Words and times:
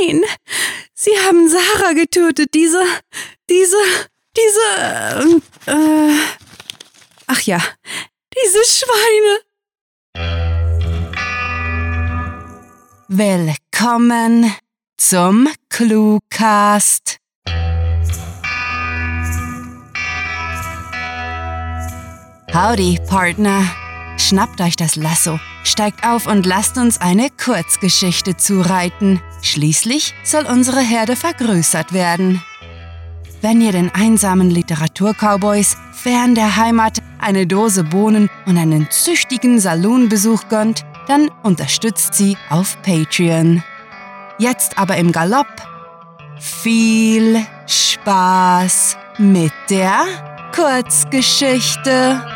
Nein! 0.00 0.22
Sie 0.94 1.10
haben 1.26 1.48
Sarah 1.48 1.92
getötet, 1.92 2.54
diese, 2.54 2.82
diese, 3.48 3.76
diese, 4.36 5.40
äh, 5.66 6.16
ach 7.26 7.40
ja, 7.42 7.58
diese 8.34 8.58
Schweine. 8.64 9.40
Willkommen 13.08 14.54
zum 14.96 15.48
Cluecast. 15.68 17.18
Howdy, 22.52 22.98
Partner. 23.08 23.85
Schnappt 24.16 24.60
euch 24.60 24.76
das 24.76 24.96
Lasso, 24.96 25.38
steigt 25.62 26.06
auf 26.06 26.26
und 26.26 26.46
lasst 26.46 26.78
uns 26.78 27.00
eine 27.00 27.28
Kurzgeschichte 27.30 28.36
zureiten. 28.36 29.20
Schließlich 29.42 30.14
soll 30.24 30.46
unsere 30.46 30.80
Herde 30.80 31.16
vergrößert 31.16 31.92
werden. 31.92 32.42
Wenn 33.42 33.60
ihr 33.60 33.72
den 33.72 33.94
einsamen 33.94 34.50
Literaturcowboys 34.50 35.76
fern 35.92 36.34
der 36.34 36.56
Heimat 36.56 37.02
eine 37.18 37.46
Dose 37.46 37.84
Bohnen 37.84 38.30
und 38.46 38.56
einen 38.56 38.90
züchtigen 38.90 39.60
Salonbesuch 39.60 40.48
gönnt, 40.48 40.84
dann 41.06 41.30
unterstützt 41.42 42.14
sie 42.14 42.36
auf 42.48 42.80
Patreon. 42.82 43.62
Jetzt 44.38 44.78
aber 44.78 44.96
im 44.96 45.12
Galopp. 45.12 45.46
Viel 46.38 47.46
Spaß 47.66 48.96
mit 49.18 49.52
der 49.70 50.04
Kurzgeschichte. 50.54 52.35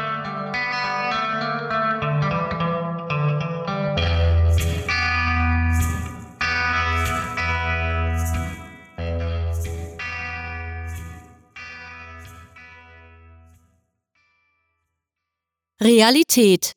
Realität 15.83 16.73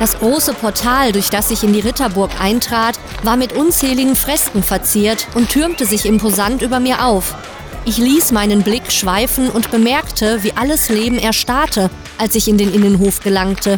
Das 0.00 0.18
große 0.18 0.52
Portal, 0.54 1.12
durch 1.12 1.30
das 1.30 1.52
ich 1.52 1.62
in 1.62 1.72
die 1.72 1.78
Ritterburg 1.78 2.32
eintrat, 2.40 2.98
war 3.22 3.36
mit 3.36 3.52
unzähligen 3.52 4.16
Fresken 4.16 4.64
verziert 4.64 5.28
und 5.36 5.48
türmte 5.48 5.86
sich 5.86 6.06
imposant 6.06 6.60
über 6.60 6.80
mir 6.80 7.04
auf. 7.04 7.36
Ich 7.84 7.98
ließ 7.98 8.32
meinen 8.32 8.64
Blick 8.64 8.90
schweifen 8.90 9.48
und 9.48 9.70
bemerkte, 9.70 10.42
wie 10.42 10.54
alles 10.54 10.88
Leben 10.88 11.20
erstarrte, 11.20 11.88
als 12.18 12.34
ich 12.34 12.48
in 12.48 12.58
den 12.58 12.74
Innenhof 12.74 13.20
gelangte. 13.20 13.76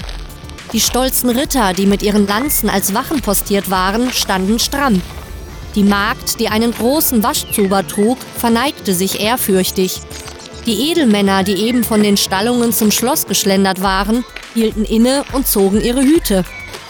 Die 0.73 0.81
stolzen 0.81 1.29
Ritter, 1.29 1.75
die 1.75 1.85
mit 1.85 2.03
ihren 2.03 2.27
Lanzen 2.27 2.71
als 2.71 2.95
Wachen 2.95 3.21
postiert 3.21 3.69
waren, 3.69 4.11
standen 4.13 4.59
stramm. 4.59 5.03
Die 5.75 5.85
Magd, 5.85 6.41
die 6.41 6.49
einen 6.49 6.73
großen 6.73 7.23
Waschzuber 7.23 7.87
trug, 7.87 8.19
verneigte 8.39 8.95
sich 8.95 9.21
ehrfürchtig. 9.21 10.01
Die 10.67 10.91
Edelmänner, 10.91 11.45
die 11.45 11.55
eben 11.55 11.85
von 11.85 12.03
den 12.03 12.17
Stallungen 12.17 12.73
zum 12.73 12.91
Schloss 12.91 13.27
geschlendert 13.27 13.81
waren, 13.81 14.25
hielten 14.55 14.85
inne 14.85 15.25
und 15.33 15.47
zogen 15.47 15.81
ihre 15.81 16.03
Hüte. 16.03 16.45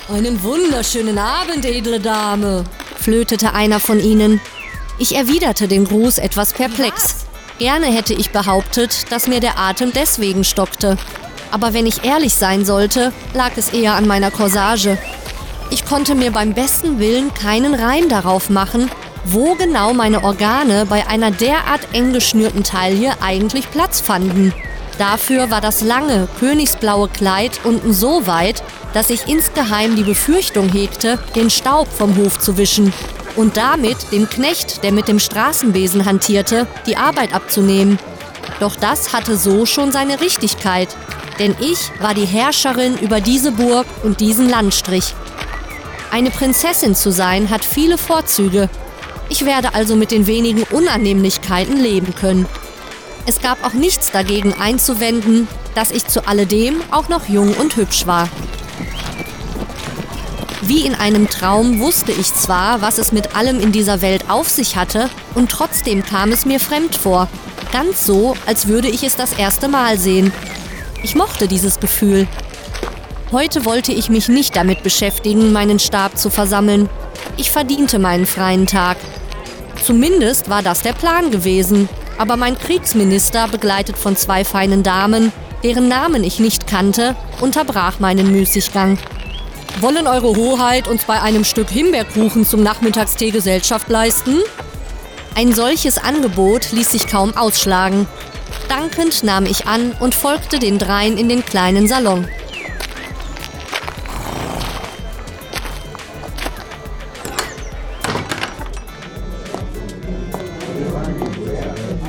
Einen 0.08 0.42
wunderschönen 0.42 1.18
Abend, 1.18 1.64
edle 1.64 2.00
Dame, 2.00 2.64
flötete 2.98 3.52
einer 3.52 3.78
von 3.78 4.00
ihnen. 4.00 4.40
Ich 4.98 5.14
erwiderte 5.14 5.68
den 5.68 5.84
Gruß 5.84 6.18
etwas 6.18 6.52
perplex. 6.52 7.26
Gerne 7.58 7.86
hätte 7.86 8.14
ich 8.14 8.30
behauptet, 8.30 9.12
dass 9.12 9.28
mir 9.28 9.40
der 9.40 9.58
Atem 9.58 9.92
deswegen 9.92 10.44
stockte. 10.44 10.96
Aber 11.50 11.72
wenn 11.72 11.86
ich 11.86 12.04
ehrlich 12.04 12.34
sein 12.34 12.64
sollte, 12.64 13.12
lag 13.34 13.52
es 13.56 13.70
eher 13.70 13.94
an 13.94 14.06
meiner 14.06 14.30
Corsage. 14.30 14.98
Ich 15.70 15.84
konnte 15.84 16.14
mir 16.14 16.30
beim 16.30 16.54
besten 16.54 16.98
Willen 16.98 17.34
keinen 17.34 17.74
Reim 17.74 18.08
darauf 18.08 18.48
machen, 18.48 18.90
wo 19.24 19.54
genau 19.54 19.92
meine 19.92 20.24
Organe 20.24 20.86
bei 20.86 21.06
einer 21.06 21.30
derart 21.30 21.88
eng 21.92 22.14
geschnürten 22.14 22.64
Taille 22.64 23.12
eigentlich 23.20 23.70
Platz 23.70 24.00
fanden. 24.00 24.54
Dafür 24.96 25.50
war 25.50 25.60
das 25.60 25.82
lange, 25.82 26.26
königsblaue 26.40 27.08
Kleid 27.08 27.60
unten 27.64 27.92
so 27.92 28.26
weit, 28.26 28.62
dass 28.94 29.10
ich 29.10 29.28
insgeheim 29.28 29.94
die 29.94 30.02
Befürchtung 30.02 30.70
hegte, 30.70 31.18
den 31.36 31.50
Staub 31.50 31.86
vom 31.86 32.16
Hof 32.16 32.38
zu 32.38 32.56
wischen 32.56 32.92
und 33.36 33.58
damit 33.58 34.10
dem 34.10 34.28
Knecht, 34.28 34.82
der 34.82 34.92
mit 34.92 35.06
dem 35.06 35.18
Straßenwesen 35.18 36.06
hantierte, 36.06 36.66
die 36.86 36.96
Arbeit 36.96 37.34
abzunehmen. 37.34 37.98
Doch 38.58 38.74
das 38.74 39.12
hatte 39.12 39.36
so 39.36 39.66
schon 39.66 39.92
seine 39.92 40.20
Richtigkeit, 40.20 40.88
denn 41.38 41.54
ich 41.60 41.92
war 42.00 42.14
die 42.14 42.24
Herrscherin 42.24 42.96
über 42.98 43.20
diese 43.20 43.52
Burg 43.52 43.86
und 44.02 44.20
diesen 44.20 44.48
Landstrich. 44.48 45.14
Eine 46.10 46.30
Prinzessin 46.30 46.94
zu 46.94 47.12
sein 47.12 47.50
hat 47.50 47.64
viele 47.64 47.98
Vorzüge. 47.98 48.68
Ich 49.28 49.44
werde 49.44 49.74
also 49.74 49.94
mit 49.94 50.10
den 50.10 50.26
wenigen 50.26 50.62
Unannehmlichkeiten 50.64 51.76
leben 51.76 52.14
können. 52.14 52.46
Es 53.26 53.42
gab 53.42 53.62
auch 53.62 53.74
nichts 53.74 54.10
dagegen 54.10 54.54
einzuwenden, 54.54 55.48
dass 55.74 55.90
ich 55.90 56.06
zu 56.06 56.26
alledem 56.26 56.80
auch 56.90 57.08
noch 57.08 57.28
jung 57.28 57.52
und 57.54 57.76
hübsch 57.76 58.06
war. 58.06 58.28
Wie 60.62 60.86
in 60.86 60.94
einem 60.94 61.28
Traum 61.28 61.78
wusste 61.78 62.10
ich 62.10 62.34
zwar, 62.34 62.80
was 62.80 62.98
es 62.98 63.12
mit 63.12 63.36
allem 63.36 63.60
in 63.60 63.70
dieser 63.70 64.00
Welt 64.00 64.28
auf 64.28 64.48
sich 64.48 64.76
hatte, 64.76 65.10
und 65.34 65.50
trotzdem 65.50 66.02
kam 66.04 66.32
es 66.32 66.46
mir 66.46 66.58
fremd 66.58 66.96
vor. 66.96 67.28
Ganz 67.70 68.06
so, 68.06 68.34
als 68.46 68.66
würde 68.66 68.88
ich 68.88 69.02
es 69.02 69.14
das 69.14 69.34
erste 69.34 69.68
Mal 69.68 69.98
sehen. 69.98 70.32
Ich 71.02 71.14
mochte 71.14 71.48
dieses 71.48 71.80
Gefühl. 71.80 72.26
Heute 73.30 73.66
wollte 73.66 73.92
ich 73.92 74.08
mich 74.08 74.28
nicht 74.28 74.56
damit 74.56 74.82
beschäftigen, 74.82 75.52
meinen 75.52 75.78
Stab 75.78 76.16
zu 76.16 76.30
versammeln. 76.30 76.88
Ich 77.36 77.50
verdiente 77.50 77.98
meinen 77.98 78.24
freien 78.24 78.64
Tag. 78.64 78.96
Zumindest 79.84 80.48
war 80.48 80.62
das 80.62 80.80
der 80.80 80.94
Plan 80.94 81.30
gewesen. 81.30 81.90
Aber 82.16 82.38
mein 82.38 82.58
Kriegsminister, 82.58 83.46
begleitet 83.48 83.98
von 83.98 84.16
zwei 84.16 84.46
feinen 84.46 84.82
Damen, 84.82 85.30
deren 85.62 85.88
Namen 85.88 86.24
ich 86.24 86.40
nicht 86.40 86.66
kannte, 86.66 87.14
unterbrach 87.42 88.00
meinen 88.00 88.32
Müßiggang. 88.32 88.98
Wollen 89.80 90.06
Eure 90.06 90.34
Hoheit 90.34 90.88
uns 90.88 91.04
bei 91.04 91.20
einem 91.20 91.44
Stück 91.44 91.68
Himbeerkuchen 91.68 92.46
zum 92.46 92.62
Nachmittagstee 92.62 93.30
Gesellschaft 93.30 93.90
leisten? 93.90 94.38
Ein 95.34 95.52
solches 95.52 95.98
Angebot 95.98 96.72
ließ 96.72 96.92
sich 96.92 97.06
kaum 97.06 97.36
ausschlagen. 97.36 98.08
Dankend 98.70 99.22
nahm 99.22 99.44
ich 99.44 99.66
an 99.66 99.92
und 100.00 100.14
folgte 100.14 100.58
den 100.58 100.78
dreien 100.78 101.18
in 101.18 101.28
den 101.28 101.44
kleinen 101.44 101.86
Salon. 101.86 102.26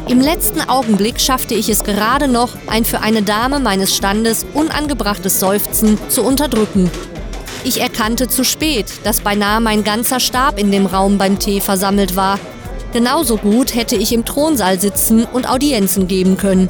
Im 0.09 0.21
letzten 0.21 0.61
Augenblick 0.67 1.21
schaffte 1.21 1.53
ich 1.53 1.69
es 1.69 1.83
gerade 1.83 2.27
noch, 2.27 2.57
ein 2.65 2.83
für 2.83 3.01
eine 3.01 3.21
Dame 3.21 3.59
meines 3.59 3.95
Standes 3.95 4.43
unangebrachtes 4.55 5.39
Seufzen 5.39 5.99
zu 6.09 6.23
unterdrücken. 6.23 6.89
Ich 7.63 7.79
erkannte 7.79 8.27
zu 8.27 8.43
spät, 8.43 8.87
dass 9.03 9.21
beinahe 9.21 9.61
mein 9.61 9.83
ganzer 9.83 10.19
Stab 10.19 10.57
in 10.57 10.71
dem 10.71 10.87
Raum 10.87 11.19
beim 11.19 11.37
Tee 11.37 11.61
versammelt 11.61 12.15
war. 12.15 12.39
Genauso 12.91 13.37
gut 13.37 13.75
hätte 13.75 13.95
ich 13.95 14.11
im 14.11 14.25
Thronsaal 14.25 14.79
sitzen 14.79 15.25
und 15.25 15.47
Audienzen 15.47 16.07
geben 16.07 16.37
können. 16.37 16.69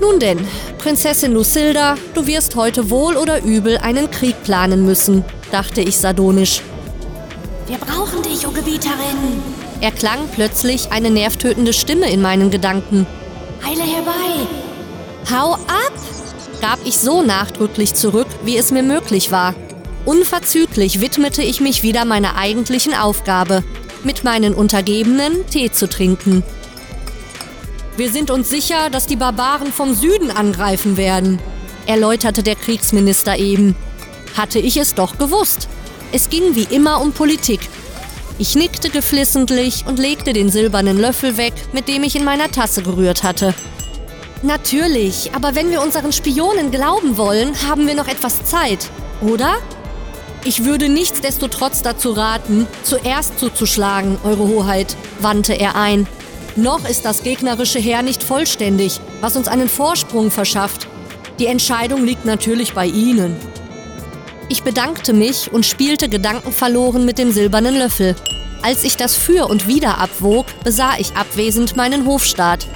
Nun 0.00 0.20
denn, 0.20 0.38
Prinzessin 0.78 1.32
Lucilda, 1.32 1.96
du 2.14 2.28
wirst 2.28 2.54
heute 2.54 2.90
wohl 2.90 3.16
oder 3.16 3.42
übel 3.42 3.78
einen 3.78 4.08
Krieg 4.12 4.40
planen 4.44 4.86
müssen, 4.86 5.24
dachte 5.50 5.80
ich 5.80 5.98
sardonisch. 5.98 6.62
Wir 7.66 7.78
brauchen 7.78 8.22
dich, 8.22 8.46
o 8.46 8.52
Gebieterin, 8.52 9.42
erklang 9.80 10.28
plötzlich 10.32 10.92
eine 10.92 11.10
nervtötende 11.10 11.72
Stimme 11.72 12.10
in 12.10 12.20
meinen 12.20 12.50
Gedanken. 12.50 13.06
Eile 13.64 13.82
herbei! 13.82 14.46
Hau 15.30 15.54
ab! 15.54 15.92
gab 16.60 16.78
ich 16.84 16.98
so 16.98 17.22
nachdrücklich 17.22 17.94
zurück, 17.94 18.26
wie 18.44 18.56
es 18.56 18.72
mir 18.72 18.82
möglich 18.82 19.30
war. 19.30 19.54
Unverzüglich 20.04 21.00
widmete 21.00 21.42
ich 21.42 21.60
mich 21.60 21.82
wieder 21.82 22.04
meiner 22.04 22.36
eigentlichen 22.36 22.94
Aufgabe, 22.94 23.62
mit 24.04 24.24
meinen 24.24 24.54
Untergebenen 24.54 25.46
Tee 25.46 25.70
zu 25.70 25.88
trinken. 25.88 26.42
Wir 27.96 28.10
sind 28.10 28.30
uns 28.30 28.48
sicher, 28.48 28.90
dass 28.90 29.06
die 29.06 29.16
Barbaren 29.16 29.72
vom 29.72 29.94
Süden 29.94 30.30
angreifen 30.30 30.96
werden, 30.96 31.38
erläuterte 31.86 32.42
der 32.42 32.54
Kriegsminister 32.54 33.36
eben. 33.38 33.76
Hatte 34.36 34.58
ich 34.58 34.76
es 34.76 34.94
doch 34.94 35.18
gewusst. 35.18 35.68
Es 36.12 36.30
ging 36.30 36.54
wie 36.54 36.74
immer 36.74 37.00
um 37.00 37.12
Politik 37.12 37.60
ich 38.38 38.54
nickte 38.54 38.90
geflissentlich 38.90 39.84
und 39.86 39.98
legte 39.98 40.32
den 40.32 40.48
silbernen 40.50 40.98
Löffel 40.98 41.36
weg, 41.36 41.52
mit 41.72 41.88
dem 41.88 42.02
ich 42.02 42.16
in 42.16 42.24
meiner 42.24 42.50
Tasse 42.50 42.82
gerührt 42.82 43.22
hatte. 43.22 43.54
Natürlich, 44.42 45.30
aber 45.34 45.56
wenn 45.56 45.70
wir 45.70 45.82
unseren 45.82 46.12
Spionen 46.12 46.70
glauben 46.70 47.16
wollen, 47.16 47.52
haben 47.68 47.86
wir 47.88 47.94
noch 47.94 48.06
etwas 48.06 48.44
Zeit, 48.44 48.88
oder? 49.20 49.56
Ich 50.44 50.64
würde 50.64 50.88
nichtsdestotrotz 50.88 51.82
dazu 51.82 52.12
raten, 52.12 52.68
zuerst 52.84 53.40
zuzuschlagen, 53.40 54.18
Eure 54.22 54.46
Hoheit, 54.46 54.96
wandte 55.18 55.54
er 55.54 55.74
ein. 55.74 56.06
Noch 56.54 56.88
ist 56.88 57.04
das 57.04 57.22
gegnerische 57.24 57.80
Heer 57.80 58.02
nicht 58.02 58.22
vollständig, 58.22 59.00
was 59.20 59.36
uns 59.36 59.48
einen 59.48 59.68
Vorsprung 59.68 60.30
verschafft. 60.30 60.86
Die 61.40 61.46
Entscheidung 61.46 62.04
liegt 62.04 62.24
natürlich 62.24 62.74
bei 62.74 62.86
Ihnen. 62.86 63.36
Ich 64.50 64.62
bedankte 64.62 65.12
mich 65.12 65.52
und 65.52 65.66
spielte 65.66 66.08
gedankenverloren 66.08 67.04
mit 67.04 67.18
dem 67.18 67.32
silbernen 67.32 67.76
Löffel. 67.76 68.16
Als 68.62 68.82
ich 68.82 68.96
das 68.96 69.14
Für 69.14 69.46
und 69.46 69.68
Wider 69.68 69.98
abwog, 69.98 70.46
besah 70.64 70.92
ich 70.98 71.14
abwesend 71.14 71.76
meinen 71.76 72.06
Hofstaat. 72.06 72.66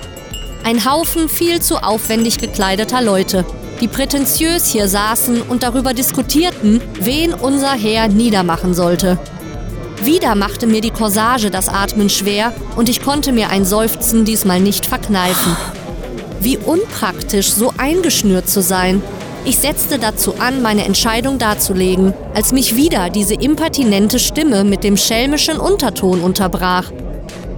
Ein 0.65 0.85
Haufen 0.85 1.31
viel 1.31 1.63
zu 1.63 1.83
aufwendig 1.83 2.39
gekleideter 2.39 3.01
Leute, 3.01 3.47
die 3.81 3.89
prätentiös 3.89 4.71
hier 4.71 4.87
saßen 4.87 5.41
und 5.41 5.63
darüber 5.63 5.95
diskutierten, 5.95 6.81
wen 7.01 7.33
unser 7.33 7.73
Heer 7.73 8.09
niedermachen 8.09 8.75
sollte. 8.75 9.19
Wieder 10.03 10.35
machte 10.35 10.67
mir 10.67 10.83
die 10.83 10.91
Corsage 10.91 11.51
das 11.51 11.69
Atmen 11.71 12.11
schwer 12.11 12.53
und 12.77 12.91
ich 12.91 13.03
konnte 13.03 13.33
mir 13.33 13.49
ein 13.49 13.65
Seufzen 13.65 14.25
diesmal 14.27 14.61
nicht 14.61 14.85
verkneifen. 14.85 15.57
Wie 16.41 16.59
unpraktisch, 16.59 17.51
so 17.51 17.73
eingeschnürt 17.79 18.49
zu 18.49 18.63
sein. 18.63 19.03
Ich 19.45 19.59
setzte 19.59 19.99
dazu 19.99 20.35
an, 20.39 20.63
meine 20.63 20.85
Entscheidung 20.85 21.39
darzulegen, 21.39 22.15
als 22.33 22.53
mich 22.53 22.77
wieder 22.77 23.11
diese 23.11 23.35
impertinente 23.35 24.21
Stimme 24.21 24.63
mit 24.63 24.85
dem 24.85 24.97
schelmischen 24.97 25.59
Unterton 25.59 26.21
unterbrach. 26.21 26.93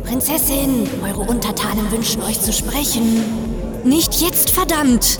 Prinzessin, 0.04 0.88
eure 1.02 1.20
Untertanen 1.20 1.90
wünschen 1.92 2.22
euch 2.22 2.40
zu 2.40 2.54
sprechen. 2.54 3.22
Nicht 3.84 4.22
jetzt, 4.22 4.50
verdammt! 4.50 5.18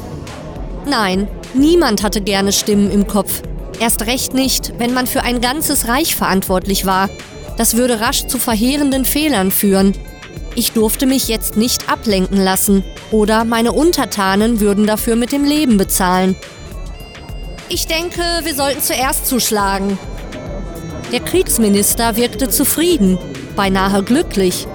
Nein, 0.87 1.29
niemand 1.53 2.03
hatte 2.03 2.23
gerne 2.23 2.53
Stimmen 2.53 2.91
im 2.91 3.07
Kopf. 3.07 3.43
Erst 3.79 4.07
recht 4.07 4.33
nicht, 4.33 4.73
wenn 4.79 4.95
man 4.95 5.07
für 5.07 5.23
ein 5.23 5.43
ganzes 5.43 5.87
Reich 5.87 6.17
verantwortlich 6.17 6.87
war. 6.87 7.11
Das 7.59 7.77
würde 7.77 8.01
rasch 8.01 8.27
zu 8.27 8.39
verheerenden 8.39 9.05
Fehlern 9.05 9.51
führen. 9.51 9.95
Ich 10.57 10.73
durfte 10.73 11.07
mich 11.07 11.27
jetzt 11.27 11.57
nicht 11.57 11.89
ablenken 11.89 12.39
lassen, 12.39 12.85
oder 13.11 13.45
meine 13.45 13.73
Untertanen 13.73 14.61
würden 14.61 14.87
dafür 14.87 15.17
mit 15.17 15.33
dem 15.33 15.45
Leben 15.45 15.77
bezahlen. 15.77 16.37
Ich 17.69 17.87
denke, 17.87 18.23
wir 18.45 18.55
sollten 18.55 18.81
zuerst 18.81 19.27
zuschlagen. 19.27 19.99
Der 21.11 21.21
Kriegsminister 21.21 22.17
wirkte 22.17 22.49
zufrieden, 22.49 23.19
beinahe 23.57 24.03
glücklich. 24.03 24.67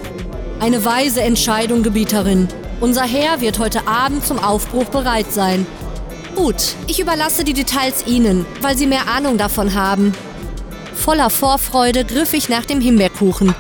Eine 0.60 0.84
weise 0.84 1.22
Entscheidung, 1.22 1.84
Gebieterin. 1.84 2.50
Unser 2.82 3.04
Heer 3.04 3.40
wird 3.40 3.60
heute 3.60 3.88
Abend 3.88 4.26
zum 4.26 4.40
Aufbruch 4.40 4.86
bereit 4.86 5.32
sein. 5.32 5.66
Gut, 6.36 6.76
ich 6.88 7.00
überlasse 7.00 7.44
die 7.44 7.54
Details 7.54 8.06
Ihnen, 8.06 8.46
weil 8.62 8.78
Sie 8.78 8.88
mehr 8.88 9.08
Ahnung 9.08 9.38
davon 9.38 9.74
haben. 9.74 10.14
Voller 10.94 11.30
Vorfreude 11.30 12.04
griff 12.04 12.34
ich 12.34 12.50
nach 12.50 12.66
dem 12.66 12.82
Himbeerkuchen. 12.82 13.56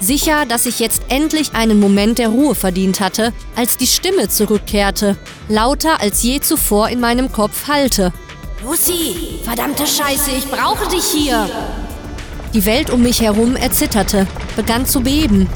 Sicher, 0.00 0.46
dass 0.46 0.64
ich 0.64 0.80
jetzt 0.80 1.02
endlich 1.08 1.52
einen 1.52 1.78
Moment 1.78 2.18
der 2.18 2.30
Ruhe 2.30 2.54
verdient 2.54 3.00
hatte, 3.00 3.34
als 3.54 3.76
die 3.76 3.86
Stimme 3.86 4.28
zurückkehrte, 4.28 5.16
lauter 5.48 6.00
als 6.00 6.22
je 6.22 6.40
zuvor 6.40 6.88
in 6.88 7.00
meinem 7.00 7.30
Kopf 7.30 7.68
hallte. 7.68 8.12
Lucy, 8.64 9.40
verdammte 9.44 9.86
Scheiße, 9.86 10.30
ich 10.36 10.46
brauche 10.46 10.88
dich 10.88 11.04
hier. 11.04 11.48
Die 12.54 12.64
Welt 12.64 12.90
um 12.90 13.02
mich 13.02 13.20
herum 13.20 13.56
erzitterte, 13.56 14.26
begann 14.56 14.86
zu 14.86 15.02
beben. 15.02 15.48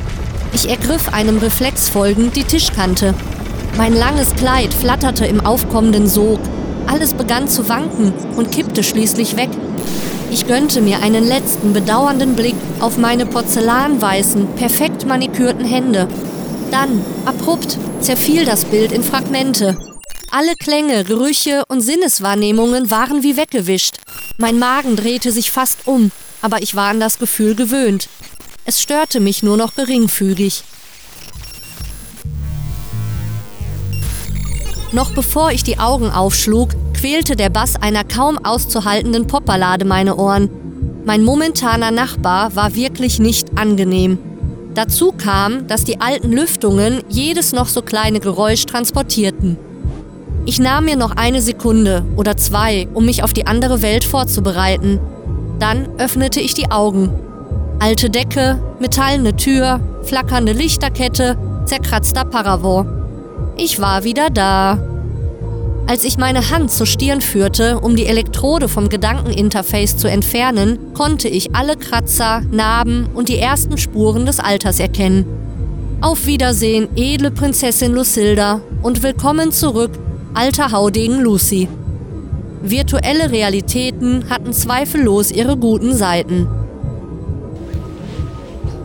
Ich 0.53 0.69
ergriff 0.69 1.13
einem 1.13 1.39
Reflex 1.39 1.89
folgend 1.89 2.37
die 2.37 2.45
Tischkante. 2.45 3.15
Mein 3.79 3.95
langes 3.95 4.37
Kleid 4.37 4.73
flatterte 4.75 5.27
im 5.27 5.45
aufkommenden 5.45 6.07
Sog. 6.07 6.39
Alles 6.87 7.15
begann 7.15 7.49
zu 7.49 7.69
wanken 7.69 8.13
und 8.37 8.53
kippte 8.53 8.85
schließlich 8.85 9.37
weg. 9.37 9.51
Ich 10.35 10.49
gönnte 10.49 10.81
mir 10.81 11.01
einen 11.01 11.23
letzten 11.23 11.73
bedauernden 11.73 12.35
Blick 12.35 12.57
auf 12.81 12.99
meine 12.99 13.25
porzellanweißen, 13.25 14.57
perfekt 14.57 15.07
manikürten 15.07 15.65
Hände. 15.65 16.09
Dann, 16.73 17.05
abrupt, 17.25 17.79
zerfiel 18.01 18.45
das 18.45 18.65
Bild 18.65 18.91
in 18.91 19.05
Fragmente. 19.05 19.79
Alle 20.33 20.57
Klänge, 20.57 21.05
Gerüche 21.05 21.63
und 21.69 21.83
Sinneswahrnehmungen 21.83 22.91
waren 22.91 23.23
wie 23.23 23.37
weggewischt. 23.37 23.99
Mein 24.37 24.59
Magen 24.59 24.97
drehte 24.97 25.31
sich 25.31 25.53
fast 25.53 25.87
um, 25.87 26.11
aber 26.43 26.63
ich 26.63 26.75
war 26.75 26.89
an 26.89 26.99
das 26.99 27.21
Gefühl 27.21 27.55
gewöhnt. 27.55 28.09
Es 28.65 28.83
störte 28.83 29.21
mich 29.21 29.45
nur 29.45 29.57
noch 29.57 29.77
geringfügig. 29.77 30.65
Noch 34.91 35.13
bevor 35.13 35.53
ich 35.53 35.63
die 35.63 35.79
Augen 35.79 36.11
aufschlug, 36.11 36.71
quälte 37.05 37.37
der 37.37 37.51
Bass 37.51 37.77
einer 37.77 38.03
kaum 38.03 38.39
auszuhaltenden 38.43 39.27
Popballade 39.27 39.85
meine 39.85 40.17
Ohren. 40.17 40.49
Mein 41.05 41.23
momentaner 41.23 41.91
Nachbar 41.91 42.57
war 42.57 42.75
wirklich 42.75 43.19
nicht 43.19 43.59
angenehm. 43.59 44.19
Dazu 44.73 45.13
kam, 45.13 45.67
dass 45.67 45.85
die 45.85 46.01
alten 46.01 46.33
Lüftungen 46.33 47.03
jedes 47.11 47.53
noch 47.53 47.69
so 47.69 47.83
kleine 47.83 48.21
Geräusch 48.21 48.65
transportierten. 48.65 49.59
Ich 50.47 50.59
nahm 50.59 50.87
mir 50.87 50.97
noch 50.97 51.15
eine 51.15 51.43
Sekunde 51.43 52.07
oder 52.17 52.39
zwei, 52.39 52.89
um 52.95 53.05
mich 53.05 53.23
auf 53.23 53.35
die 53.35 53.47
andere 53.47 53.83
Welt 53.83 54.05
vorzubereiten. 54.05 54.99
Dann 55.59 55.87
öffnete 55.99 56.41
ich 56.41 56.55
die 56.55 56.71
Augen. 56.71 57.11
Alte 57.81 58.09
Decke, 58.09 58.59
metallene 58.81 59.37
Tür, 59.37 59.79
flackernde 60.05 60.53
Lichterkette, 60.53 61.37
zerkratzter 61.67 62.25
Paravent. 62.25 62.89
Ich 63.59 63.79
war 63.79 64.05
wieder 64.05 64.31
da. 64.31 64.94
Als 65.87 66.03
ich 66.05 66.17
meine 66.17 66.51
Hand 66.51 66.71
zur 66.71 66.87
Stirn 66.87 67.21
führte, 67.21 67.79
um 67.79 67.95
die 67.95 68.07
Elektrode 68.07 68.69
vom 68.71 68.89
Gedankeninterface 68.89 69.99
zu 69.99 70.09
entfernen, 70.09 70.79
konnte 70.95 71.29
ich 71.29 71.55
alle 71.55 71.77
Kratzer, 71.77 72.41
Narben 72.51 73.07
und 73.13 73.29
die 73.29 73.39
ersten 73.39 73.77
Spuren 73.77 74.25
des 74.25 74.41
Alters 74.41 74.81
erkennen. 74.81 75.27
Auf 76.01 76.25
Wiedersehen, 76.25 76.89
edle 76.97 77.31
Prinzessin 77.31 77.93
Lucilda, 77.93 78.63
und 78.83 79.03
willkommen 79.03 79.53
zurück, 79.53 79.91
alter 80.33 80.73
Haudegen 80.73 81.21
Lucy. 81.21 81.69
Virtuelle 82.63 83.31
Realitäten 83.31 84.31
hatten 84.31 84.55
zweifellos 84.55 85.31
ihre 85.31 85.59
guten 85.59 85.95
Seiten. 85.95 86.49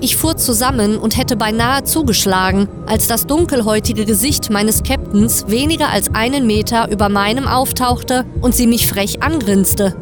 Ich 0.02 0.16
fuhr 0.16 0.38
zusammen 0.38 0.98
und 0.98 1.18
hätte 1.18 1.36
beinahe 1.36 1.84
zugeschlagen, 1.84 2.70
als 2.86 3.08
das 3.08 3.28
dunkelhäutige 3.28 4.06
Gesicht 4.06 4.50
meines 4.50 4.84
Captains 4.84 5.50
weniger 5.50 5.90
als 5.90 6.16
einen 6.16 6.48
Meter 6.48 6.90
über 6.90 7.10
meinem 7.10 7.48
auftauchte 7.48 8.26
und 8.40 8.56
sie 8.56 8.66
mich 8.66 8.88
frech 8.88 9.22
angrinste. 9.22 9.94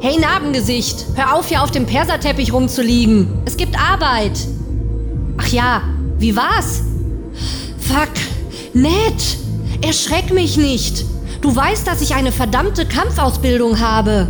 Hey 0.00 0.20
Narbengesicht, 0.20 1.06
hör 1.14 1.34
auf 1.34 1.48
hier 1.48 1.62
auf 1.62 1.70
dem 1.70 1.86
Perserteppich 1.86 2.52
rumzuliegen. 2.52 3.28
Es 3.46 3.56
gibt 3.56 3.80
Arbeit. 3.80 4.38
Ach 5.38 5.48
ja, 5.48 5.80
wie 6.18 6.36
war's? 6.36 6.82
Fuck, 7.78 8.12
nett. 8.74 9.38
Erschreck 9.80 10.34
mich 10.34 10.58
nicht. 10.58 11.06
Du 11.40 11.56
weißt, 11.56 11.86
dass 11.86 12.02
ich 12.02 12.14
eine 12.14 12.32
verdammte 12.32 12.84
Kampfausbildung 12.84 13.80
habe. 13.80 14.28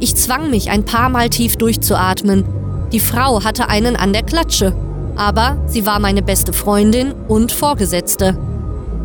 Ich 0.00 0.14
zwang 0.14 0.48
mich 0.48 0.70
ein 0.70 0.86
paar 0.86 1.10
Mal 1.10 1.28
tief 1.28 1.56
durchzuatmen 1.56 2.44
die 2.92 3.00
Frau 3.00 3.42
hatte 3.44 3.68
einen 3.68 3.96
an 3.96 4.12
der 4.12 4.22
Klatsche, 4.22 4.74
aber 5.16 5.56
sie 5.66 5.86
war 5.86 5.98
meine 5.98 6.22
beste 6.22 6.52
Freundin 6.52 7.12
und 7.28 7.52
Vorgesetzte. 7.52 8.36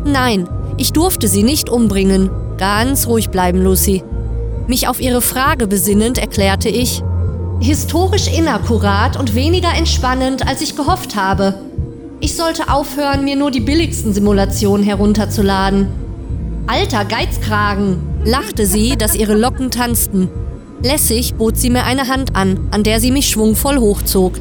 Nein, 0.04 0.48
ich 0.76 0.92
durfte 0.92 1.28
sie 1.28 1.42
nicht 1.42 1.68
umbringen. 1.68 2.30
Ganz 2.58 3.06
ruhig 3.06 3.30
bleiben, 3.30 3.62
Lucy. 3.62 4.02
Mich 4.66 4.88
auf 4.88 5.00
ihre 5.00 5.20
Frage 5.20 5.66
besinnend 5.66 6.18
erklärte 6.18 6.68
ich, 6.68 7.02
historisch 7.60 8.28
inakkurat 8.28 9.18
und 9.18 9.34
weniger 9.34 9.74
entspannend, 9.74 10.46
als 10.46 10.60
ich 10.60 10.76
gehofft 10.76 11.16
habe. 11.16 11.54
Ich 12.20 12.36
sollte 12.36 12.72
aufhören, 12.72 13.24
mir 13.24 13.36
nur 13.36 13.50
die 13.50 13.60
billigsten 13.60 14.12
Simulationen 14.12 14.84
herunterzuladen. 14.84 15.88
Alter 16.68 17.04
Geizkragen, 17.04 17.98
lachte 18.24 18.66
sie, 18.66 18.96
dass 18.96 19.16
ihre 19.16 19.34
Locken 19.34 19.70
tanzten. 19.70 20.28
Lässig 20.84 21.34
bot 21.34 21.56
sie 21.56 21.70
mir 21.70 21.84
eine 21.84 22.08
Hand 22.08 22.34
an, 22.34 22.68
an 22.72 22.82
der 22.82 22.98
sie 22.98 23.12
mich 23.12 23.28
schwungvoll 23.28 23.78
hochzog. 23.78 24.34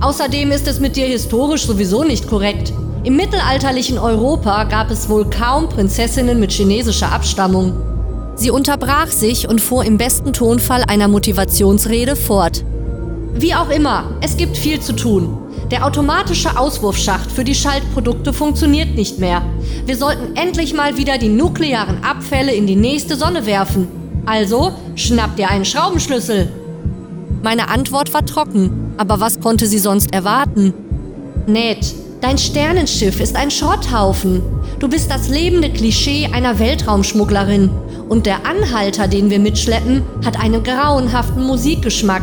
Außerdem 0.00 0.52
ist 0.52 0.68
es 0.68 0.78
mit 0.78 0.94
dir 0.94 1.06
historisch 1.06 1.66
sowieso 1.66 2.04
nicht 2.04 2.28
korrekt. 2.28 2.72
Im 3.02 3.16
mittelalterlichen 3.16 3.98
Europa 3.98 4.62
gab 4.64 4.92
es 4.92 5.08
wohl 5.08 5.28
kaum 5.28 5.68
Prinzessinnen 5.68 6.38
mit 6.38 6.52
chinesischer 6.52 7.10
Abstammung. 7.10 7.74
Sie 8.36 8.50
unterbrach 8.50 9.08
sich 9.08 9.48
und 9.48 9.60
fuhr 9.60 9.84
im 9.84 9.98
besten 9.98 10.32
Tonfall 10.32 10.84
einer 10.86 11.08
Motivationsrede 11.08 12.14
fort. 12.14 12.64
Wie 13.34 13.54
auch 13.56 13.70
immer, 13.70 14.16
es 14.20 14.36
gibt 14.36 14.56
viel 14.56 14.80
zu 14.80 14.92
tun. 14.92 15.36
Der 15.72 15.84
automatische 15.84 16.56
Auswurfschacht 16.56 17.32
für 17.32 17.42
die 17.42 17.56
Schaltprodukte 17.56 18.32
funktioniert 18.32 18.94
nicht 18.94 19.18
mehr. 19.18 19.42
Wir 19.84 19.96
sollten 19.96 20.36
endlich 20.36 20.74
mal 20.74 20.96
wieder 20.96 21.18
die 21.18 21.28
nuklearen 21.28 22.04
Abfälle 22.04 22.54
in 22.54 22.68
die 22.68 22.76
nächste 22.76 23.16
Sonne 23.16 23.46
werfen. 23.46 24.03
Also 24.26 24.72
schnapp 24.96 25.36
dir 25.36 25.50
einen 25.50 25.64
Schraubenschlüssel. 25.64 26.50
Meine 27.42 27.68
Antwort 27.68 28.14
war 28.14 28.24
trocken, 28.24 28.94
aber 28.96 29.20
was 29.20 29.40
konnte 29.40 29.66
sie 29.66 29.78
sonst 29.78 30.12
erwarten? 30.12 30.72
Ned, 31.46 31.94
dein 32.20 32.38
Sternenschiff 32.38 33.20
ist 33.20 33.36
ein 33.36 33.50
Schrotthaufen. 33.50 34.42
Du 34.78 34.88
bist 34.88 35.10
das 35.10 35.28
lebende 35.28 35.70
Klischee 35.70 36.30
einer 36.32 36.58
Weltraumschmugglerin. 36.58 37.70
Und 38.08 38.26
der 38.26 38.46
Anhalter, 38.46 39.08
den 39.08 39.30
wir 39.30 39.38
mitschleppen, 39.38 40.02
hat 40.24 40.40
einen 40.40 40.62
grauenhaften 40.62 41.44
Musikgeschmack. 41.44 42.22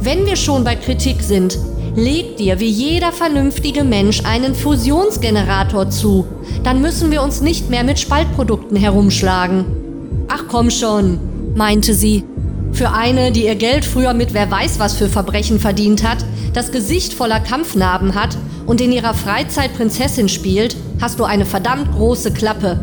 Wenn 0.00 0.26
wir 0.26 0.36
schon 0.36 0.64
bei 0.64 0.76
Kritik 0.76 1.22
sind, 1.22 1.58
Leg 1.96 2.38
dir 2.38 2.58
wie 2.58 2.68
jeder 2.68 3.12
vernünftige 3.12 3.84
Mensch 3.84 4.24
einen 4.24 4.56
Fusionsgenerator 4.56 5.90
zu. 5.90 6.26
Dann 6.64 6.80
müssen 6.80 7.12
wir 7.12 7.22
uns 7.22 7.40
nicht 7.40 7.70
mehr 7.70 7.84
mit 7.84 8.00
Spaltprodukten 8.00 8.76
herumschlagen. 8.76 9.83
Ach 10.28 10.44
komm 10.48 10.70
schon, 10.70 11.18
meinte 11.54 11.94
sie. 11.94 12.24
Für 12.72 12.90
eine, 12.90 13.30
die 13.30 13.44
ihr 13.44 13.54
Geld 13.54 13.84
früher 13.84 14.14
mit 14.14 14.34
wer 14.34 14.50
weiß 14.50 14.78
was 14.78 14.96
für 14.96 15.08
Verbrechen 15.08 15.60
verdient 15.60 16.02
hat, 16.02 16.24
das 16.52 16.72
Gesicht 16.72 17.14
voller 17.14 17.40
Kampfnarben 17.40 18.14
hat 18.14 18.36
und 18.66 18.80
in 18.80 18.92
ihrer 18.92 19.14
Freizeit 19.14 19.74
Prinzessin 19.74 20.28
spielt, 20.28 20.76
hast 21.00 21.18
du 21.18 21.24
eine 21.24 21.44
verdammt 21.44 21.92
große 21.92 22.32
Klappe. 22.32 22.80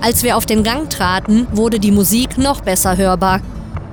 Als 0.00 0.22
wir 0.22 0.36
auf 0.36 0.46
den 0.46 0.62
Gang 0.62 0.88
traten, 0.88 1.46
wurde 1.52 1.78
die 1.78 1.92
Musik 1.92 2.38
noch 2.38 2.62
besser 2.62 2.96
hörbar. 2.96 3.40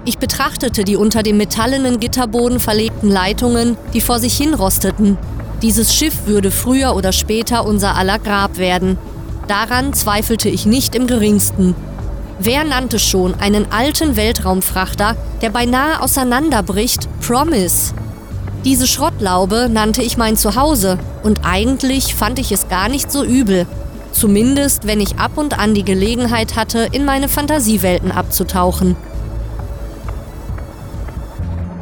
Ich 0.08 0.20
betrachtete 0.20 0.86
die 0.86 0.96
unter 0.96 1.22
dem 1.22 1.36
metallenen 1.36 2.00
Gitterboden 2.00 2.62
verlegten 2.62 3.10
Leitungen, 3.10 3.76
die 3.94 4.00
vor 4.00 4.20
sich 4.20 4.38
hin 4.38 4.54
rosteten. 4.54 5.18
Dieses 5.62 5.94
Schiff 5.94 6.28
würde 6.28 6.50
früher 6.50 6.96
oder 6.96 7.12
später 7.12 7.66
unser 7.66 7.98
aller 7.98 8.18
Grab 8.18 8.58
werden. 8.58 8.98
Daran 9.50 9.92
zweifelte 9.92 10.48
ich 10.48 10.66
nicht 10.66 10.96
im 10.96 11.08
geringsten. 11.08 11.76
Wer 12.40 12.64
nannte 12.64 13.00
schon 13.00 13.38
einen 13.42 13.70
alten 13.70 14.16
Weltraumfrachter, 14.16 15.18
der 15.42 15.50
beinahe 15.50 16.02
auseinanderbricht, 16.02 17.10
Promise? 17.20 17.94
Diese 18.64 18.88
Schrottlaube 18.88 19.68
nannte 19.70 20.04
ich 20.04 20.16
mein 20.16 20.38
Zuhause 20.38 21.00
und 21.24 21.42
eigentlich 21.44 22.16
fand 22.16 22.40
ich 22.40 22.54
es 22.54 22.70
gar 22.70 22.88
nicht 22.88 23.12
so 23.12 23.26
übel. 23.26 23.68
Zumindest, 24.14 24.88
wenn 24.88 25.02
ich 25.02 25.20
ab 25.20 25.32
und 25.36 25.60
an 25.60 25.74
die 25.74 25.84
Gelegenheit 25.84 26.56
hatte, 26.56 26.88
in 26.94 27.04
meine 27.04 27.28
Fantasiewelten 27.28 28.14
abzutauchen. 28.14 28.96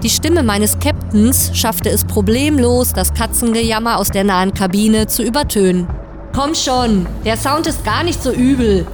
Die 0.05 0.11
Stimme 0.11 0.43
meines 0.43 0.77
Captains 0.77 1.49
schaffte 1.55 1.89
es 1.89 2.05
problemlos, 2.05 2.93
das 2.93 3.15
Katzengejammer 3.15 3.97
aus 3.97 4.11
der 4.11 4.23
nahen 4.23 4.53
Kabine 4.53 5.07
zu 5.07 5.23
übertönen. 5.23 5.87
Komm 6.31 6.53
schon, 6.53 7.07
der 7.25 7.37
Sound 7.37 7.65
ist 7.65 7.83
gar 7.83 8.03
nicht 8.03 8.21
so 8.21 8.31
übel. 8.31 8.85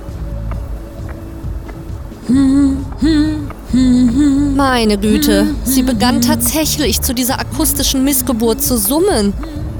Meine 4.55 4.97
Güte, 4.97 5.47
sie 5.65 5.83
begann 5.83 6.21
tatsächlich 6.21 7.01
zu 7.01 7.13
dieser 7.13 7.41
akustischen 7.41 8.05
Missgeburt 8.05 8.61
zu 8.61 8.77
summen, 8.77 9.33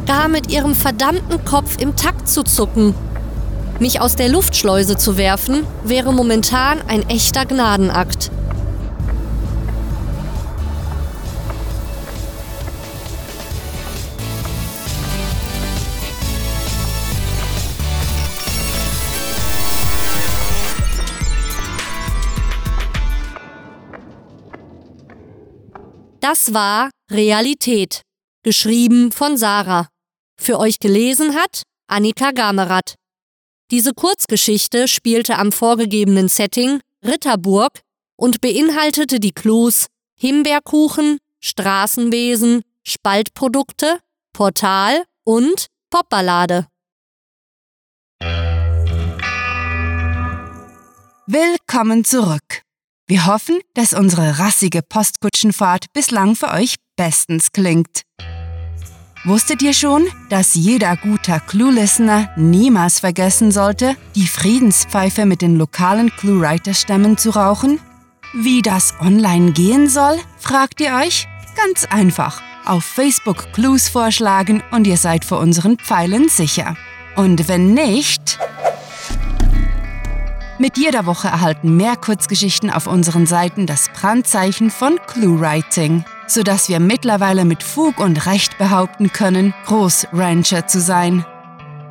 gar 0.06 0.28
mit 0.28 0.52
ihrem 0.52 0.76
verdammten 0.76 1.46
Kopf 1.46 1.78
im 1.80 1.96
Takt 1.96 2.28
zu 2.28 2.44
zucken. 2.44 2.94
Mich 3.80 4.02
aus 4.02 4.18
der 4.18 4.28
Luftschleuse 4.28 4.98
zu 4.98 5.16
werfen, 5.16 5.64
wäre 5.86 6.12
momentan 6.12 6.80
ein 6.90 7.08
echter 7.08 7.46
Gnadenakt. 7.46 8.32
Das 26.32 26.54
war 26.54 26.92
Realität, 27.12 28.04
geschrieben 28.42 29.12
von 29.12 29.36
Sarah. 29.36 29.90
Für 30.38 30.60
euch 30.60 30.80
gelesen 30.80 31.36
hat 31.36 31.64
Annika 31.88 32.32
Gamerath. 32.32 32.96
Diese 33.70 33.94
Kurzgeschichte 33.94 34.88
spielte 34.88 35.38
am 35.38 35.52
vorgegebenen 35.52 36.30
Setting 36.30 36.80
Ritterburg 37.04 37.82
und 38.16 38.40
beinhaltete 38.40 39.20
die 39.20 39.34
Clues 39.34 39.88
Himbeerkuchen, 40.16 41.18
Straßenwesen, 41.42 42.62
Spaltprodukte, 42.82 44.00
Portal 44.32 45.04
und 45.26 45.66
Popballade. 45.90 46.68
Willkommen 51.28 52.06
zurück. 52.06 52.64
Wir 53.12 53.26
hoffen, 53.26 53.60
dass 53.74 53.92
unsere 53.92 54.40
rassige 54.40 54.82
Postkutschenfahrt 54.82 55.88
bislang 55.92 56.38
für 56.38 56.50
euch 56.50 56.76
bestens 56.96 57.52
klingt. 57.52 58.04
Wusstet 59.26 59.62
ihr 59.62 59.74
schon, 59.74 60.08
dass 60.30 60.54
jeder 60.54 60.96
guter 60.96 61.42
Clue-Listener 61.42 62.30
niemals 62.38 63.02
vergessen 63.02 63.52
sollte, 63.52 63.98
die 64.16 64.28
Friedenspfeife 64.28 65.26
mit 65.26 65.42
den 65.42 65.58
lokalen 65.58 66.10
Clue-Writer-Stämmen 66.16 67.18
zu 67.18 67.32
rauchen? 67.32 67.82
Wie 68.34 68.62
das 68.62 68.94
online 69.02 69.52
gehen 69.52 69.90
soll, 69.90 70.18
fragt 70.38 70.80
ihr 70.80 70.96
euch? 70.96 71.28
Ganz 71.58 71.84
einfach. 71.84 72.42
Auf 72.64 72.86
Facebook 72.86 73.52
Clues 73.52 73.90
vorschlagen 73.90 74.64
und 74.72 74.88
ihr 74.88 74.96
seid 74.96 75.26
vor 75.26 75.40
unseren 75.40 75.78
Pfeilen 75.78 76.30
sicher. 76.30 76.78
Und 77.18 77.50
wenn 77.50 77.74
nicht... 77.74 78.40
Mit 80.62 80.78
jeder 80.78 81.06
Woche 81.06 81.28
erhalten 81.28 81.76
mehr 81.76 81.98
Kurzgeschichten 81.98 82.70
auf 82.70 82.88
unseren 82.88 83.26
Seiten 83.26 83.66
das 83.66 83.90
Brandzeichen 83.90 84.70
von 84.70 84.98
Clue-Writing 85.08 86.06
sodass 86.32 86.70
wir 86.70 86.80
mittlerweile 86.80 87.46
mit 87.46 87.62
Fug 87.62 88.00
und 88.00 88.26
Recht 88.26 88.58
behaupten 88.58 89.12
können, 89.12 89.54
Großrancher 89.66 90.66
zu 90.68 90.80
sein. 90.80 91.26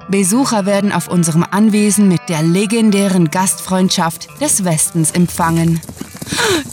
Besucher 0.09 0.67
werden 0.67 0.93
auf 0.93 1.09
unserem 1.09 1.45
Anwesen 1.49 2.09
mit 2.09 2.23
der 2.29 2.43
legendären 2.43 3.31
Gastfreundschaft 3.31 4.29
des 4.41 4.65
Westens 4.65 5.11
empfangen. 5.11 5.81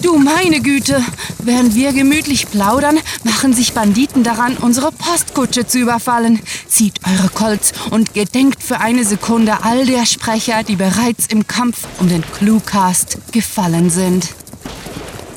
Du 0.01 0.17
meine 0.17 0.61
Güte! 0.61 1.03
Während 1.39 1.75
wir 1.75 1.93
gemütlich 1.93 2.49
plaudern, 2.49 2.99
machen 3.23 3.53
sich 3.53 3.73
Banditen 3.73 4.23
daran, 4.23 4.57
unsere 4.57 4.91
Postkutsche 4.91 5.65
zu 5.65 5.79
überfallen. 5.79 6.41
Zieht 6.67 6.99
eure 7.07 7.29
Colts 7.29 7.73
und 7.89 8.13
gedenkt 8.13 8.63
für 8.63 8.79
eine 8.79 9.05
Sekunde 9.05 9.63
all 9.63 9.85
der 9.85 10.05
Sprecher, 10.05 10.63
die 10.63 10.75
bereits 10.75 11.27
im 11.27 11.47
Kampf 11.47 11.87
um 11.99 12.09
den 12.09 12.21
Cluecast 12.21 13.17
gefallen 13.31 13.89
sind. 13.89 14.29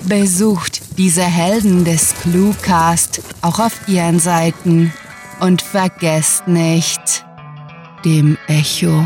Besucht 0.03 0.81
diese 0.99 1.23
Helden 1.23 1.85
des 1.85 2.15
Cluecast 2.23 3.21
auch 3.43 3.59
auf 3.59 3.73
ihren 3.87 4.19
Seiten 4.19 4.93
und 5.41 5.63
vergesst 5.63 6.49
nicht, 6.49 7.25
dem 8.05 8.37
Echo 8.49 9.05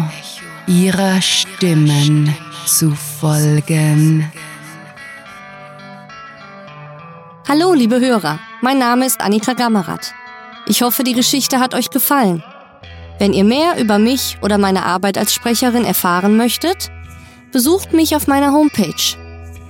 ihrer 0.67 1.21
Stimmen 1.21 2.35
zu 2.67 2.95
folgen. 3.21 4.31
Hallo, 7.47 7.75
liebe 7.75 8.01
Hörer, 8.01 8.39
mein 8.63 8.79
Name 8.79 9.05
ist 9.05 9.21
Annika 9.21 9.53
Gammerath. 9.53 10.15
Ich 10.67 10.81
hoffe, 10.81 11.05
die 11.05 11.13
Geschichte 11.13 11.61
hat 11.61 11.75
euch 11.75 11.91
gefallen. 11.91 12.43
Wenn 13.19 13.35
ihr 13.35 13.45
mehr 13.45 13.79
über 13.79 13.99
mich 13.99 14.39
oder 14.41 14.57
meine 14.57 14.87
Arbeit 14.87 15.19
als 15.19 15.35
Sprecherin 15.35 15.85
erfahren 15.85 16.39
möchtet, 16.39 16.91
besucht 17.53 17.93
mich 17.93 18.17
auf 18.17 18.29
meiner 18.29 18.55
Homepage 18.55 18.95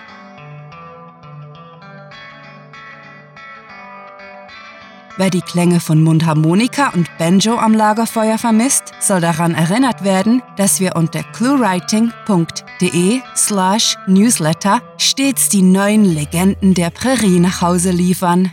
Wer 5.18 5.30
die 5.30 5.42
Klänge 5.42 5.80
von 5.80 6.04
Mundharmonika 6.04 6.90
und 6.90 7.10
Banjo 7.18 7.58
am 7.58 7.74
Lagerfeuer 7.74 8.38
vermisst, 8.38 8.92
soll 9.00 9.22
daran 9.22 9.56
erinnert 9.56 10.04
werden, 10.04 10.42
dass 10.58 10.82
wir 10.82 10.98
unter 10.98 11.24
cluewriting.de 11.24 13.22
slash 13.34 13.98
newsletter 14.08 14.82
stets 14.98 15.48
die 15.48 15.62
neuen 15.62 16.04
Legenden 16.04 16.74
der 16.74 16.90
Prärie 16.90 17.40
nach 17.40 17.62
Hause 17.62 17.92
liefern. 17.92 18.52